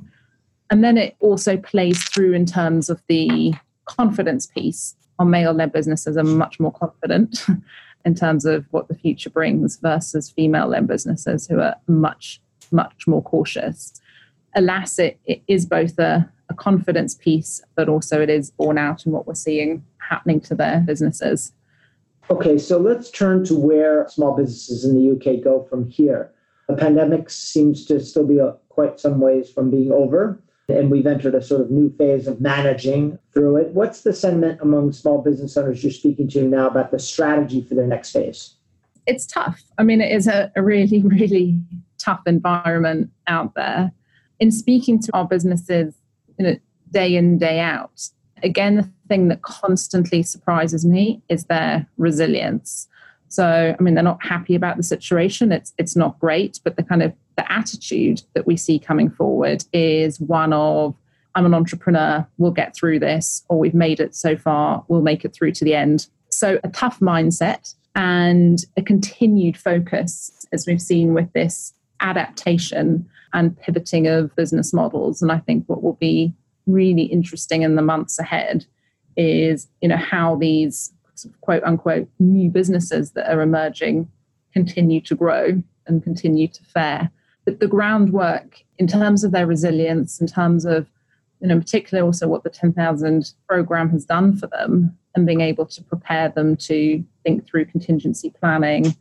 And 0.72 0.84
then 0.84 0.98
it 0.98 1.16
also 1.20 1.58
plays 1.58 2.04
through 2.04 2.34
in 2.34 2.46
terms 2.46 2.90
of 2.90 3.02
the 3.08 3.54
confidence 3.86 4.48
piece. 4.48 4.96
Our 5.20 5.26
male 5.26 5.54
led 5.54 5.72
businesses 5.72 6.18
are 6.18 6.24
much 6.24 6.60
more 6.60 6.72
confident 6.72 7.46
in 8.06 8.16
terms 8.16 8.46
of 8.46 8.66
what 8.72 8.88
the 8.88 8.96
future 8.96 9.30
brings 9.30 9.78
versus 9.78 10.30
female 10.30 10.68
led 10.68 10.88
businesses 10.88 11.48
who 11.48 11.60
are 11.60 11.76
much, 11.88 12.42
much 12.72 13.08
more 13.08 13.22
cautious. 13.22 13.94
Alas, 14.56 14.98
it, 15.00 15.20
it 15.26 15.42
is 15.48 15.66
both 15.66 16.00
a, 16.00 16.30
a 16.50 16.54
confidence 16.54 17.16
piece, 17.16 17.62
but 17.76 17.90
also 17.90 18.22
it 18.22 18.30
is 18.30 18.52
borne 18.52 18.78
out 18.78 19.06
in 19.06 19.12
what 19.12 19.28
we're 19.28 19.36
seeing 19.36 19.86
happening 20.10 20.40
to 20.40 20.56
their 20.56 20.80
businesses. 20.82 21.52
Okay, 22.30 22.58
so 22.58 22.80
let's 22.80 23.12
turn 23.12 23.44
to 23.46 23.56
where 23.56 24.08
small 24.10 24.36
businesses 24.36 24.84
in 24.84 24.96
the 24.96 25.12
UK 25.12 25.44
go 25.44 25.64
from 25.70 25.88
here. 25.90 26.32
The 26.68 26.76
pandemic 26.76 27.30
seems 27.30 27.86
to 27.86 28.00
still 28.00 28.26
be 28.26 28.40
a, 28.40 28.56
quite 28.70 29.00
some 29.00 29.20
ways 29.20 29.52
from 29.52 29.70
being 29.70 29.92
over, 29.92 30.42
and 30.68 30.90
we've 30.90 31.06
entered 31.06 31.36
a 31.36 31.42
sort 31.42 31.62
of 31.62 31.70
new 31.70 31.96
phase 31.98 32.28
of 32.28 32.42
managing 32.42 33.20
through 33.32 33.58
it. 33.58 33.68
What's 33.70 34.02
the 34.02 34.12
sentiment 34.12 34.60
among 34.62 34.92
small 34.92 35.22
business 35.22 35.56
owners 35.56 35.84
you're 35.84 35.94
speaking 35.94 36.28
to 36.30 36.48
now 36.48 36.68
about 36.68 36.90
the 36.90 36.98
strategy 36.98 37.62
for 37.62 37.76
their 37.76 37.86
next 37.86 38.12
phase? 38.12 38.56
It's 39.06 39.28
tough. 39.28 39.62
I 39.78 39.84
mean, 39.84 40.02
it 40.02 40.12
is 40.12 40.28
a, 40.28 40.52
a 40.56 40.64
really, 40.64 41.04
really 41.06 41.60
tough 42.00 42.22
environment 42.26 43.12
out 43.28 43.54
there. 43.54 43.92
In 44.40 44.52
speaking 44.52 45.00
to 45.04 45.12
our 45.14 45.28
businesses, 45.28 45.94
you 46.40 46.46
know, 46.46 46.56
day 46.90 47.16
in, 47.16 47.38
day 47.38 47.60
out, 47.60 48.10
again, 48.46 48.76
the 48.76 48.90
thing 49.10 49.28
that 49.28 49.42
constantly 49.42 50.24
surprises 50.24 50.86
me 50.86 51.22
is 51.28 51.46
their 51.46 51.86
resilience. 51.98 52.88
So, 53.28 53.76
I 53.78 53.84
mean, 53.84 53.96
they're 53.96 54.04
not 54.04 54.24
happy 54.24 54.56
about 54.56 54.78
the 54.78 54.84
situation. 54.84 55.52
It's 55.52 55.74
it's 55.78 55.96
not 55.96 56.18
great, 56.20 56.60
but 56.64 56.78
the 56.78 56.84
kind 56.84 57.04
of 57.04 57.14
the 57.36 57.52
attitude 57.52 58.22
that 58.34 58.48
we 58.48 58.56
see 58.56 58.80
coming 58.80 59.10
forward 59.10 59.66
is 59.74 60.22
one 60.22 60.54
of 60.54 60.96
I'm 61.34 61.46
an 61.46 61.54
entrepreneur, 61.54 62.26
we'll 62.38 62.52
get 62.52 62.74
through 62.74 63.00
this, 63.00 63.44
or 63.50 63.60
we've 63.60 63.74
made 63.74 64.00
it 64.00 64.16
so 64.16 64.38
far, 64.38 64.86
we'll 64.88 65.02
make 65.02 65.26
it 65.26 65.34
through 65.34 65.52
to 65.54 65.66
the 65.66 65.76
end. 65.76 66.08
So, 66.30 66.60
a 66.64 66.70
tough 66.70 67.00
mindset 67.00 67.74
and 67.96 68.60
a 68.78 68.82
continued 68.82 69.58
focus, 69.58 70.46
as 70.54 70.66
we've 70.68 70.82
seen 70.82 71.14
with 71.14 71.32
this 71.34 71.74
adaptation 72.00 73.10
and 73.34 73.58
pivoting 73.58 74.08
of 74.08 74.34
business 74.36 74.74
models. 74.74 75.22
And 75.22 75.32
I 75.32 75.40
think 75.40 75.66
what 75.68 75.84
will 75.84 75.94
be 75.94 76.34
really 76.66 77.04
interesting 77.04 77.62
in 77.62 77.76
the 77.76 77.82
months 77.82 78.20
ahead 78.20 78.66
is 79.18 79.68
you 79.82 79.88
know 79.88 79.98
how 79.98 80.36
these 80.36 80.92
quote 81.42 81.64
unquote 81.64 82.08
new 82.20 82.50
businesses 82.50 83.12
that 83.12 83.32
are 83.32 83.42
emerging 83.42 84.10
continue 84.54 85.02
to 85.02 85.16
grow 85.16 85.62
and 85.88 86.04
continue 86.04 86.48
to 86.48 86.64
fare. 86.64 87.12
But 87.46 87.60
the 87.60 87.68
groundwork 87.68 88.64
in 88.78 88.88
terms 88.88 89.24
of 89.24 89.32
their 89.32 89.48
resilience 89.48 90.20
in 90.20 90.28
terms 90.28 90.66
of 90.66 90.88
you 91.42 91.48
know 91.48 91.60
particularly 91.60 92.06
also 92.06 92.28
what 92.28 92.44
the 92.44 92.50
10,000 92.50 93.34
program 93.48 93.90
has 93.90 94.06
done 94.06 94.36
for 94.36 94.48
them 94.48 94.98
and 95.16 95.26
being 95.26 95.42
able 95.42 95.66
to 95.66 95.84
prepare 95.84 96.30
them 96.30 96.56
to 96.58 97.04
think 97.24 97.48
through 97.48 97.66
contingency 97.66 98.34
planning 98.40 98.96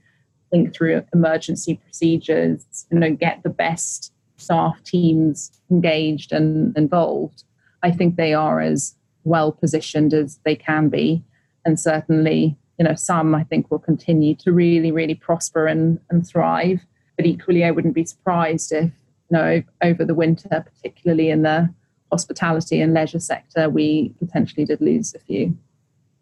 think 0.50 0.74
through 0.74 1.02
emergency 1.12 1.80
procedures 1.84 2.86
you 2.90 2.98
know 2.98 3.12
get 3.12 3.42
the 3.42 3.48
best 3.48 4.12
staff 4.36 4.82
teams 4.84 5.60
engaged 5.70 6.32
and 6.32 6.76
involved 6.76 7.44
I 7.84 7.90
think 7.90 8.16
they 8.16 8.32
are 8.32 8.60
as 8.60 8.96
well 9.24 9.52
positioned 9.52 10.14
as 10.14 10.40
they 10.44 10.56
can 10.56 10.88
be. 10.88 11.22
And 11.66 11.78
certainly, 11.78 12.56
you 12.78 12.84
know, 12.84 12.94
some 12.94 13.34
I 13.34 13.44
think 13.44 13.70
will 13.70 13.78
continue 13.78 14.34
to 14.36 14.52
really, 14.52 14.90
really 14.90 15.14
prosper 15.14 15.66
and, 15.66 16.00
and 16.08 16.26
thrive. 16.26 16.80
But 17.16 17.26
equally, 17.26 17.62
I 17.62 17.70
wouldn't 17.70 17.94
be 17.94 18.06
surprised 18.06 18.72
if, 18.72 18.84
you 18.84 18.90
know, 19.30 19.62
over 19.82 20.02
the 20.04 20.14
winter, 20.14 20.64
particularly 20.64 21.28
in 21.28 21.42
the 21.42 21.72
hospitality 22.10 22.80
and 22.80 22.94
leisure 22.94 23.20
sector, 23.20 23.68
we 23.68 24.14
potentially 24.18 24.64
did 24.64 24.80
lose 24.80 25.14
a 25.14 25.18
few. 25.18 25.56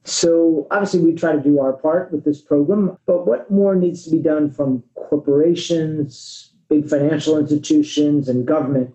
So 0.03 0.67
obviously, 0.73 1.01
we 1.01 1.15
try 1.15 1.33
to 1.33 1.41
do 1.41 1.61
our 1.61 1.75
part 1.75 2.11
with 2.11 2.25
this 2.25 2.41
program, 2.41 2.99
but 3.07 3.25
what 3.25 3.51
more 3.53 3.77
needs 3.77 4.05
to 4.05 4.11
be 4.11 4.19
done 4.19 4.51
from 4.51 4.83
corporations, 4.97 6.51
big 6.69 6.89
financial 6.89 7.39
institutions, 7.39 8.29
and 8.29 8.45
government 8.45 8.93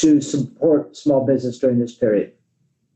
to 0.00 0.20
support 0.20 0.96
small 0.96 1.26
business 1.26 1.58
during 1.58 1.78
this 1.78 1.94
period? 1.94 2.32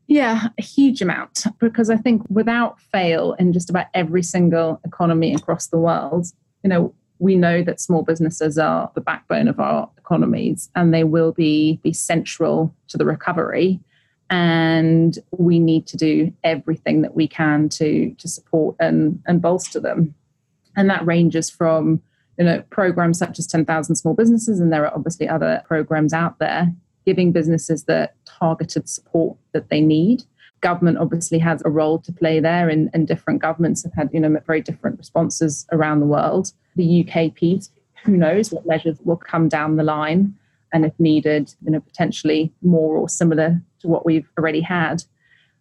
Yeah, 0.07 0.47
a 0.57 0.61
huge 0.61 1.01
amount. 1.01 1.45
Because 1.59 1.89
I 1.89 1.97
think 1.97 2.21
without 2.29 2.79
fail, 2.79 3.33
in 3.33 3.53
just 3.53 3.69
about 3.69 3.87
every 3.93 4.23
single 4.23 4.79
economy 4.85 5.33
across 5.33 5.67
the 5.67 5.79
world, 5.79 6.27
you 6.63 6.69
know, 6.69 6.93
we 7.19 7.35
know 7.35 7.63
that 7.63 7.79
small 7.79 8.03
businesses 8.03 8.57
are 8.57 8.91
the 8.93 9.01
backbone 9.01 9.47
of 9.47 9.59
our 9.59 9.89
economies 9.97 10.69
and 10.75 10.93
they 10.93 11.03
will 11.03 11.31
be, 11.31 11.79
be 11.81 11.93
central 11.93 12.75
to 12.89 12.97
the 12.97 13.05
recovery. 13.05 13.79
and 14.29 15.19
we 15.37 15.59
need 15.59 15.85
to 15.85 15.97
do 15.97 16.33
everything 16.43 17.03
that 17.03 17.15
we 17.15 17.27
can 17.27 17.69
to 17.69 18.11
to 18.17 18.27
support 18.27 18.75
and 18.79 19.21
and 19.27 19.41
bolster 19.41 19.79
them 19.79 20.15
and 20.75 20.89
that 20.89 21.05
ranges 21.05 21.49
from 21.49 22.01
you 22.39 22.45
know 22.45 22.63
programs 22.71 23.19
such 23.19 23.37
as 23.37 23.45
10,000 23.45 23.95
small 23.95 24.15
businesses 24.15 24.59
and 24.59 24.73
there 24.73 24.85
are 24.85 24.95
obviously 24.95 25.29
other 25.29 25.61
programs 25.67 26.11
out 26.11 26.39
there 26.39 26.73
giving 27.05 27.31
businesses 27.31 27.83
the 27.83 28.09
targeted 28.25 28.89
support 28.89 29.37
that 29.53 29.69
they 29.69 29.81
need. 29.81 30.23
Government 30.61 30.97
obviously 30.97 31.39
has 31.39 31.61
a 31.63 31.69
role 31.69 31.99
to 31.99 32.11
play 32.11 32.39
there 32.39 32.69
and, 32.69 32.89
and 32.93 33.07
different 33.07 33.41
governments 33.41 33.83
have 33.83 33.93
had 33.93 34.09
you 34.11 34.19
know 34.19 34.35
very 34.45 34.61
different 34.61 34.97
responses 34.97 35.65
around 35.71 35.99
the 35.99 36.05
world. 36.05 36.51
The 36.75 37.07
uk 37.07 37.35
piece 37.35 37.69
who 38.03 38.17
knows 38.17 38.51
what 38.51 38.65
measures 38.65 38.97
will 39.03 39.17
come 39.17 39.49
down 39.49 39.77
the 39.77 39.83
line 39.83 40.35
and 40.73 40.85
if 40.85 40.93
needed 40.99 41.53
you 41.63 41.71
know 41.71 41.79
potentially 41.79 42.51
more 42.61 42.95
or 42.95 43.07
similar 43.07 43.61
to 43.81 43.87
what 43.87 44.05
we've 44.05 44.29
already 44.37 44.61
had. 44.61 45.03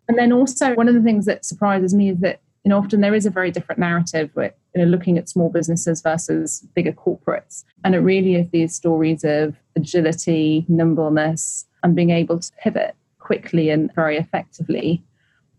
And 0.08 0.18
then 0.18 0.32
also 0.32 0.74
one 0.74 0.88
of 0.88 0.94
the 0.94 1.02
things 1.02 1.26
that 1.26 1.44
surprises 1.44 1.94
me 1.94 2.10
is 2.10 2.18
that 2.20 2.40
you 2.64 2.70
know 2.70 2.78
often 2.78 3.00
there 3.00 3.14
is 3.14 3.26
a 3.26 3.30
very 3.30 3.50
different 3.50 3.78
narrative 3.78 4.30
with 4.34 4.52
you 4.74 4.82
know 4.82 4.88
looking 4.88 5.18
at 5.18 5.28
small 5.28 5.50
businesses 5.50 6.00
versus 6.00 6.66
bigger 6.74 6.92
corporates 6.92 7.64
and 7.84 7.94
it 7.94 8.00
really 8.00 8.34
is 8.34 8.48
these 8.50 8.74
stories 8.74 9.22
of 9.24 9.54
agility 9.76 10.64
nimbleness 10.68 11.66
and 11.82 11.94
being 11.94 12.10
able 12.10 12.38
to 12.38 12.50
pivot 12.58 12.96
quickly 13.18 13.70
and 13.70 13.94
very 13.94 14.16
effectively 14.16 15.02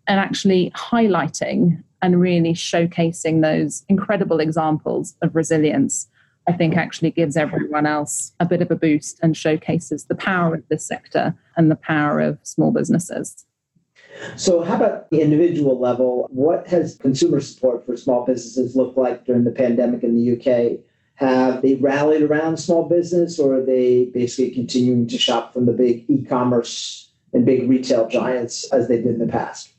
and 0.08 0.20
actually 0.20 0.72
highlighting 0.72 1.82
and 2.02 2.20
really 2.20 2.54
showcasing 2.54 3.42
those 3.42 3.84
incredible 3.90 4.40
examples 4.40 5.16
of 5.22 5.36
resilience 5.36 6.08
I 6.48 6.54
think 6.54 6.78
actually 6.78 7.12
gives 7.12 7.38
everyone 7.38 7.88
else 7.88 8.34
a 8.40 8.46
bit 8.46 8.62
of 8.62 8.70
a 8.70 8.76
boost 8.76 9.20
and 9.24 9.36
showcases 9.36 10.06
the 10.06 10.16
power 10.16 10.54
of 10.54 10.64
this 10.70 10.86
sector 10.86 11.36
and 11.58 11.72
the 11.72 11.76
power 11.76 12.20
of 12.20 12.38
small 12.44 12.72
businesses. 12.72 13.46
So, 14.36 14.64
how 14.64 14.76
about 14.76 15.10
the 15.10 15.22
individual 15.22 15.80
level? 15.80 16.28
What 16.30 16.68
has 16.68 16.96
consumer 16.96 17.42
support 17.42 17.86
for 17.86 17.98
small 17.98 18.26
businesses 18.26 18.76
looked 18.76 18.98
like 18.98 19.26
during 19.26 19.44
the 19.44 19.52
pandemic 19.52 20.04
in 20.04 20.16
the 20.16 20.36
UK? 20.36 20.80
Have 21.16 21.62
they 21.62 21.76
rallied 21.76 22.24
around 22.24 22.58
small 22.58 22.90
business 22.90 23.40
or 23.40 23.56
are 23.56 23.66
they 23.66 24.06
basically 24.14 24.52
continuing 24.52 25.08
to 25.08 25.18
shop 25.18 25.54
from 25.54 25.66
the 25.66 25.72
big 25.72 26.06
e 26.10 26.26
commerce 26.26 27.12
and 27.34 27.46
big 27.46 27.70
retail 27.70 28.08
giants 28.08 28.70
as 28.72 28.88
they 28.88 28.98
did 28.98 29.08
in 29.08 29.20
the 29.20 29.28
past? 29.28 29.72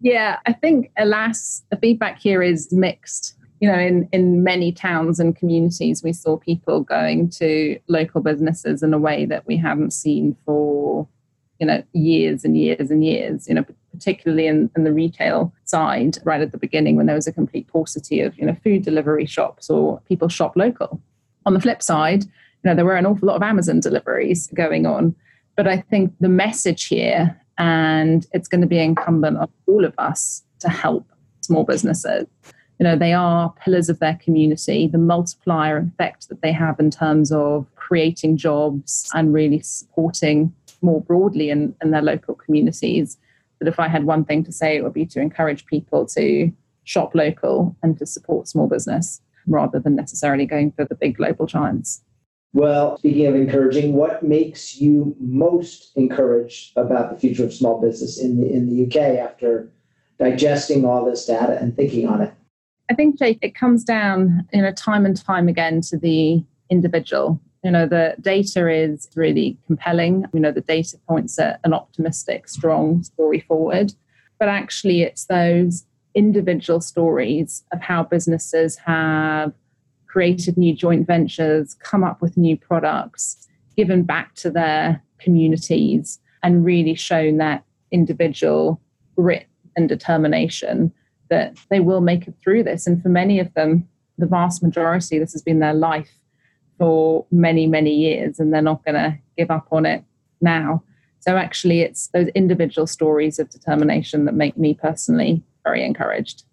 Yeah, 0.00 0.38
I 0.46 0.54
think, 0.54 0.90
alas, 0.96 1.62
the 1.70 1.76
feedback 1.76 2.18
here 2.18 2.42
is 2.42 2.72
mixed. 2.72 3.36
You 3.60 3.70
know, 3.70 3.78
in, 3.78 4.08
in 4.12 4.42
many 4.42 4.72
towns 4.72 5.20
and 5.20 5.36
communities, 5.36 6.02
we 6.02 6.14
saw 6.14 6.38
people 6.38 6.80
going 6.80 7.28
to 7.30 7.78
local 7.88 8.22
businesses 8.22 8.82
in 8.82 8.94
a 8.94 8.98
way 8.98 9.26
that 9.26 9.46
we 9.46 9.58
haven't 9.58 9.92
seen 9.92 10.34
for 10.46 11.06
you 11.60 11.66
know 11.66 11.82
years 11.92 12.44
and 12.44 12.56
years 12.56 12.90
and 12.90 13.04
years 13.04 13.46
you 13.46 13.54
know 13.54 13.64
particularly 13.92 14.46
in, 14.46 14.70
in 14.76 14.84
the 14.84 14.92
retail 14.92 15.52
side 15.64 16.16
right 16.24 16.40
at 16.40 16.52
the 16.52 16.58
beginning 16.58 16.96
when 16.96 17.06
there 17.06 17.14
was 17.14 17.26
a 17.26 17.32
complete 17.32 17.68
paucity 17.68 18.20
of 18.20 18.36
you 18.38 18.46
know 18.46 18.56
food 18.64 18.82
delivery 18.82 19.26
shops 19.26 19.70
or 19.70 20.00
people 20.08 20.28
shop 20.28 20.56
local. 20.56 21.00
On 21.46 21.54
the 21.54 21.60
flip 21.60 21.82
side 21.82 22.24
you 22.24 22.64
know 22.64 22.74
there 22.74 22.84
were 22.84 22.96
an 22.96 23.06
awful 23.06 23.28
lot 23.28 23.36
of 23.36 23.42
amazon 23.42 23.80
deliveries 23.80 24.48
going 24.54 24.86
on. 24.86 25.14
But 25.56 25.68
i 25.68 25.76
think 25.76 26.14
the 26.20 26.28
message 26.28 26.86
here 26.86 27.38
and 27.58 28.26
it's 28.32 28.48
going 28.48 28.62
to 28.62 28.66
be 28.66 28.78
incumbent 28.78 29.36
on 29.36 29.48
all 29.66 29.84
of 29.84 29.94
us 29.98 30.42
to 30.60 30.68
help 30.70 31.06
small 31.42 31.64
businesses. 31.64 32.26
You 32.78 32.84
know 32.84 32.96
they 32.96 33.12
are 33.12 33.52
pillars 33.62 33.90
of 33.90 33.98
their 33.98 34.18
community. 34.22 34.88
The 34.88 34.98
multiplier 34.98 35.76
effect 35.76 36.30
that 36.30 36.40
they 36.40 36.52
have 36.52 36.80
in 36.80 36.90
terms 36.90 37.30
of 37.30 37.66
creating 37.76 38.38
jobs 38.38 39.08
and 39.12 39.34
really 39.34 39.60
supporting 39.60 40.54
more 40.82 41.00
broadly 41.00 41.50
in, 41.50 41.74
in 41.82 41.90
their 41.90 42.02
local 42.02 42.34
communities. 42.34 43.18
But 43.58 43.68
if 43.68 43.78
I 43.78 43.88
had 43.88 44.04
one 44.04 44.24
thing 44.24 44.44
to 44.44 44.52
say, 44.52 44.76
it 44.76 44.82
would 44.82 44.94
be 44.94 45.06
to 45.06 45.20
encourage 45.20 45.66
people 45.66 46.06
to 46.06 46.50
shop 46.84 47.14
local 47.14 47.76
and 47.82 47.98
to 47.98 48.06
support 48.06 48.48
small 48.48 48.66
business 48.66 49.20
rather 49.46 49.78
than 49.78 49.96
necessarily 49.96 50.46
going 50.46 50.72
for 50.72 50.84
the 50.84 50.94
big 50.94 51.16
global 51.16 51.46
giants. 51.46 52.02
Well, 52.52 52.98
speaking 52.98 53.26
of 53.26 53.34
encouraging, 53.36 53.94
what 53.94 54.22
makes 54.22 54.80
you 54.80 55.14
most 55.20 55.92
encouraged 55.96 56.76
about 56.76 57.10
the 57.12 57.18
future 57.18 57.44
of 57.44 57.52
small 57.52 57.80
business 57.80 58.20
in 58.20 58.40
the 58.40 58.52
in 58.52 58.68
the 58.68 58.86
UK 58.86 59.18
after 59.18 59.70
digesting 60.18 60.84
all 60.84 61.04
this 61.04 61.26
data 61.26 61.58
and 61.60 61.76
thinking 61.76 62.08
on 62.08 62.22
it? 62.22 62.34
I 62.90 62.94
think 62.94 63.18
Jake, 63.18 63.38
it 63.40 63.54
comes 63.54 63.84
down, 63.84 64.48
you 64.52 64.62
know, 64.62 64.72
time 64.72 65.06
and 65.06 65.16
time 65.16 65.46
again 65.46 65.80
to 65.82 65.96
the 65.96 66.44
individual 66.70 67.40
you 67.62 67.70
know, 67.70 67.86
the 67.86 68.14
data 68.20 68.68
is 68.68 69.08
really 69.14 69.58
compelling. 69.66 70.24
You 70.32 70.40
know, 70.40 70.52
the 70.52 70.62
data 70.62 70.96
points 71.08 71.38
at 71.38 71.60
an 71.64 71.74
optimistic, 71.74 72.48
strong 72.48 73.02
story 73.02 73.40
forward. 73.40 73.92
But 74.38 74.48
actually, 74.48 75.02
it's 75.02 75.26
those 75.26 75.84
individual 76.14 76.80
stories 76.80 77.64
of 77.72 77.80
how 77.80 78.02
businesses 78.04 78.76
have 78.78 79.52
created 80.06 80.56
new 80.56 80.74
joint 80.74 81.06
ventures, 81.06 81.74
come 81.74 82.02
up 82.02 82.20
with 82.20 82.36
new 82.36 82.56
products, 82.56 83.46
given 83.76 84.02
back 84.02 84.34
to 84.36 84.50
their 84.50 85.02
communities, 85.18 86.18
and 86.42 86.64
really 86.64 86.94
shown 86.94 87.36
that 87.36 87.64
individual 87.92 88.80
grit 89.16 89.46
and 89.76 89.88
determination 89.88 90.92
that 91.28 91.56
they 91.68 91.78
will 91.78 92.00
make 92.00 92.26
it 92.26 92.34
through 92.42 92.64
this. 92.64 92.86
And 92.86 93.00
for 93.02 93.08
many 93.08 93.38
of 93.38 93.52
them, 93.54 93.86
the 94.18 94.26
vast 94.26 94.62
majority, 94.62 95.18
this 95.18 95.32
has 95.32 95.42
been 95.42 95.60
their 95.60 95.74
life 95.74 96.10
for 96.80 97.26
many, 97.30 97.66
many 97.66 97.94
years 97.94 98.40
and 98.40 98.52
they're 98.52 98.62
not 98.62 98.82
going 98.86 98.94
to 98.94 99.16
give 99.36 99.50
up 99.50 99.68
on 99.70 99.84
it 99.84 100.02
now. 100.40 100.82
So 101.20 101.36
actually, 101.36 101.82
it's 101.82 102.08
those 102.08 102.28
individual 102.28 102.86
stories 102.86 103.38
of 103.38 103.50
determination 103.50 104.24
that 104.24 104.34
make 104.34 104.56
me 104.56 104.72
personally 104.72 105.42
very 105.62 105.84
encouraged. 105.84 106.44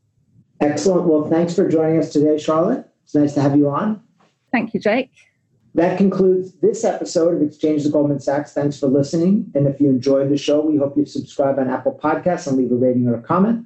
Excellent. 0.59 1.07
Well, 1.07 1.29
thanks 1.29 1.55
for 1.55 1.69
joining 1.69 1.99
us 1.99 2.11
today, 2.11 2.37
Charlotte. 2.37 2.85
It's 3.05 3.15
nice 3.15 3.33
to 3.35 3.41
have 3.41 3.55
you 3.55 3.69
on. 3.69 4.01
Thank 4.51 4.73
you, 4.73 4.81
Jake. 4.81 5.11
That 5.75 5.97
concludes 5.97 6.53
this 6.59 6.83
episode 6.83 7.35
of 7.35 7.41
Exchanges 7.41 7.85
at 7.85 7.93
Goldman 7.93 8.19
Sachs. 8.19 8.51
Thanks 8.51 8.77
for 8.77 8.87
listening. 8.87 9.49
And 9.55 9.65
if 9.65 9.79
you 9.79 9.89
enjoyed 9.89 10.29
the 10.29 10.37
show, 10.37 10.59
we 10.59 10.75
hope 10.75 10.97
you 10.97 11.05
subscribe 11.05 11.57
on 11.57 11.69
Apple 11.69 11.97
Podcasts 12.03 12.47
and 12.47 12.57
leave 12.57 12.71
a 12.71 12.75
rating 12.75 13.07
or 13.07 13.15
a 13.15 13.21
comment. 13.21 13.65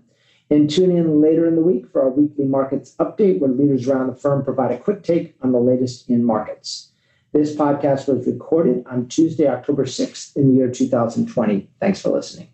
And 0.51 0.69
tune 0.69 0.91
in 0.91 1.21
later 1.21 1.47
in 1.47 1.55
the 1.55 1.61
week 1.61 1.89
for 1.89 2.01
our 2.01 2.09
weekly 2.09 2.43
markets 2.43 2.93
update, 2.99 3.39
where 3.39 3.49
leaders 3.49 3.87
around 3.87 4.07
the 4.07 4.15
firm 4.15 4.43
provide 4.43 4.71
a 4.71 4.77
quick 4.77 5.01
take 5.01 5.33
on 5.41 5.53
the 5.53 5.59
latest 5.59 6.09
in 6.09 6.25
markets. 6.25 6.91
This 7.31 7.55
podcast 7.55 8.13
was 8.13 8.27
recorded 8.27 8.83
on 8.85 9.07
Tuesday, 9.07 9.47
October 9.47 9.85
6th 9.85 10.35
in 10.35 10.49
the 10.49 10.57
year 10.57 10.69
2020. 10.69 11.69
Thanks 11.79 12.01
for 12.01 12.09
listening. 12.09 12.49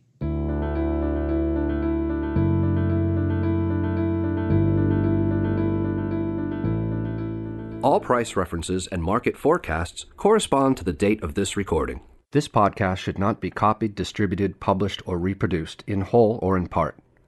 All 7.81 7.99
price 7.99 8.35
references 8.35 8.85
and 8.85 9.01
market 9.01 9.35
forecasts 9.35 10.05
correspond 10.17 10.77
to 10.77 10.83
the 10.83 10.93
date 10.93 11.23
of 11.23 11.33
this 11.33 11.57
recording. 11.57 12.01
This 12.31 12.47
podcast 12.47 12.97
should 12.97 13.17
not 13.17 13.41
be 13.41 13.49
copied, 13.49 13.95
distributed, 13.95 14.59
published, 14.59 15.01
or 15.07 15.17
reproduced 15.17 15.83
in 15.87 16.01
whole 16.01 16.37
or 16.43 16.57
in 16.57 16.67
part. 16.67 16.99